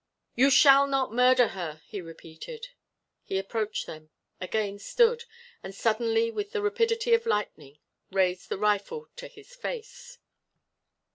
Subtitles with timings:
[0.33, 2.69] "You shall not murder her!" he repeated.
[3.21, 5.25] He approached them again stood,
[5.61, 7.77] and suddenly with the rapidity of lightning
[8.11, 10.17] raised the rifle to his face.